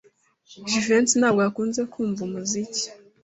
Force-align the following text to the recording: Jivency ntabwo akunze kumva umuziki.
Jivency 0.69 1.15
ntabwo 1.19 1.41
akunze 1.49 1.81
kumva 1.91 2.21
umuziki. 2.27 2.85